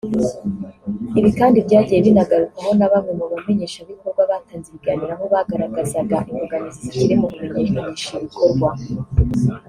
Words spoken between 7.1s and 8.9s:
mu kumenyekanisha ibikorwa